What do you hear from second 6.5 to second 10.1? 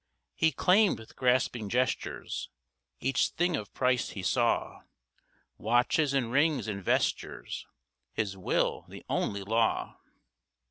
and vestures, His will the only law.